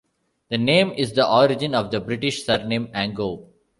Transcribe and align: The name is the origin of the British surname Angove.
The 0.49 0.57
name 0.57 0.93
is 0.97 1.13
the 1.13 1.29
origin 1.31 1.75
of 1.75 1.91
the 1.91 1.99
British 1.99 2.43
surname 2.43 2.87
Angove. 2.87 3.45